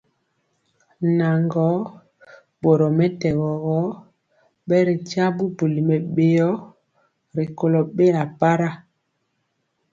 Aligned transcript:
Naŋgɔɔ, 1.17 1.79
boromɛtɛgɔ 2.61 3.49
gɔ, 3.63 3.77
bɛritya 4.67 5.23
bubuli 5.35 5.81
mɛbéo 5.89 6.49
rikɔlɔ 7.37 7.79
bela 7.95 8.23
para, 8.39 8.69